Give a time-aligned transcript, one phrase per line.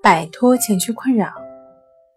[0.00, 1.32] 摆脱情绪困扰，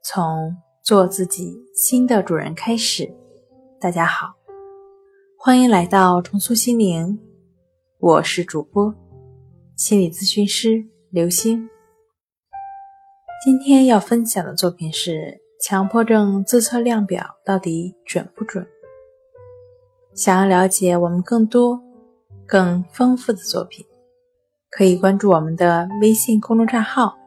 [0.04, 3.12] 从做自己新的主人开始。
[3.80, 4.36] 大家好，
[5.36, 7.20] 欢迎来到重塑心灵，
[7.98, 8.94] 我是主播
[9.76, 11.68] 心理咨询师刘星。
[13.44, 18.66] 今天要分享的作品是强迫症自测量表到底准不准？
[20.14, 21.82] 想要了解我们更多、
[22.46, 23.84] 更丰富的作品，
[24.70, 27.18] 可以关注我们的微信公众账号。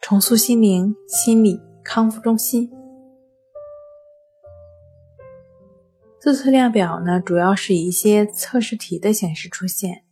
[0.00, 2.70] 重塑心灵心理康复中心。
[6.20, 10.04] 自测量表呢，主要是以一些测试题的形式出现。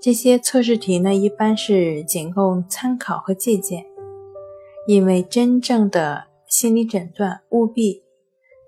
[0.00, 3.84] 这些测试题呢，一般是仅供参考和借鉴，
[4.86, 8.02] 因为真正的心理诊断务必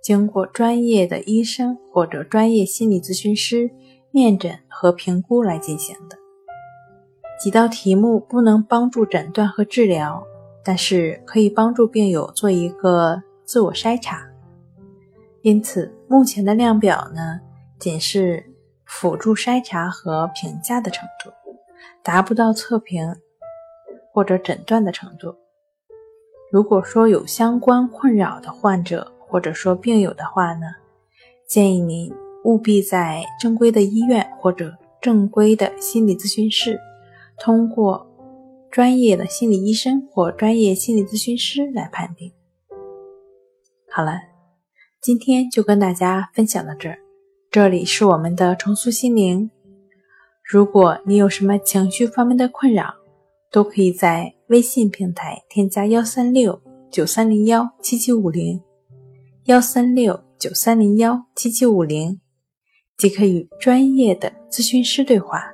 [0.02, 3.70] 经过专业的医生或者专业心理咨询师
[4.11, 6.23] 面诊和评估来进行的。
[7.45, 10.27] 几道题目不能帮助诊断和治疗，
[10.64, 14.27] 但是可以帮助病友做一个自我筛查。
[15.42, 17.39] 因此，目前的量表呢，
[17.78, 18.42] 仅是
[18.87, 21.31] 辅助筛查和评价的程度，
[22.03, 23.15] 达不到测评
[24.11, 25.37] 或者诊断的程度。
[26.50, 30.69] 如果说有相关困扰的患者或者说病友的话呢，
[31.47, 32.11] 建议您
[32.45, 34.72] 务必在正规的医院或者
[35.03, 36.81] 正规的心理咨询室。
[37.39, 38.07] 通过
[38.71, 42.33] 专业的心理医生或专业心理咨询师来判定。
[43.91, 44.21] 好了，
[45.01, 46.99] 今天就跟大家分享到这儿。
[47.51, 49.51] 这里是我们的重塑心灵。
[50.43, 52.93] 如果你有什么情绪方面的困扰，
[53.53, 58.61] 都可以在微信平台添加幺三六九三零幺七七五零
[59.45, 62.21] 幺三六九三零幺七七五零，
[62.99, 65.53] 即可与专业的咨询师对话。